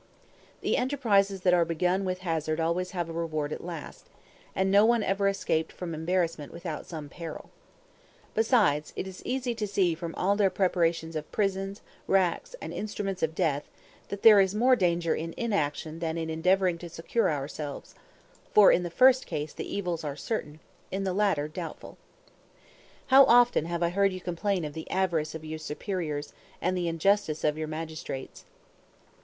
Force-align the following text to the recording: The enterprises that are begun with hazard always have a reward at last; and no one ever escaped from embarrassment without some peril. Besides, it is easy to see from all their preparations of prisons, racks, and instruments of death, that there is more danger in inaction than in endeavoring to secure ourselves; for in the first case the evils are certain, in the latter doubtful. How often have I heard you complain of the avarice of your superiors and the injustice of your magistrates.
The 0.61 0.77
enterprises 0.77 1.41
that 1.41 1.53
are 1.53 1.63
begun 1.63 2.05
with 2.05 2.21
hazard 2.21 2.59
always 2.59 2.89
have 2.89 3.07
a 3.07 3.13
reward 3.13 3.53
at 3.53 3.63
last; 3.63 4.09
and 4.55 4.71
no 4.71 4.83
one 4.83 5.03
ever 5.03 5.27
escaped 5.27 5.71
from 5.71 5.93
embarrassment 5.93 6.51
without 6.51 6.87
some 6.87 7.07
peril. 7.07 7.51
Besides, 8.33 8.93
it 8.95 9.05
is 9.05 9.23
easy 9.25 9.53
to 9.53 9.67
see 9.67 9.93
from 9.93 10.15
all 10.15 10.35
their 10.35 10.49
preparations 10.49 11.15
of 11.15 11.31
prisons, 11.31 11.83
racks, 12.07 12.55
and 12.59 12.73
instruments 12.73 13.21
of 13.21 13.35
death, 13.35 13.69
that 14.09 14.23
there 14.23 14.39
is 14.39 14.55
more 14.55 14.75
danger 14.75 15.13
in 15.13 15.35
inaction 15.37 15.99
than 15.99 16.17
in 16.17 16.31
endeavoring 16.31 16.79
to 16.79 16.89
secure 16.89 17.29
ourselves; 17.29 17.93
for 18.55 18.71
in 18.71 18.81
the 18.81 18.89
first 18.89 19.27
case 19.27 19.53
the 19.53 19.71
evils 19.71 20.03
are 20.03 20.15
certain, 20.15 20.59
in 20.89 21.03
the 21.03 21.13
latter 21.13 21.47
doubtful. 21.47 21.99
How 23.13 23.23
often 23.25 23.65
have 23.65 23.83
I 23.83 23.89
heard 23.89 24.11
you 24.11 24.19
complain 24.19 24.65
of 24.65 24.73
the 24.73 24.89
avarice 24.89 25.35
of 25.35 25.45
your 25.45 25.59
superiors 25.59 26.33
and 26.59 26.75
the 26.75 26.87
injustice 26.87 27.43
of 27.43 27.55
your 27.55 27.67
magistrates. 27.67 28.45